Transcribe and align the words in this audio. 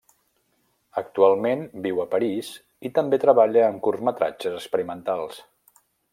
Actualment 1.01 1.61
viu 1.83 2.01
a 2.05 2.07
París 2.13 2.49
i 2.89 2.93
també 2.97 3.21
treballa 3.27 3.67
en 3.75 3.79
curtmetratges 3.89 4.59
experimentals. 4.63 5.41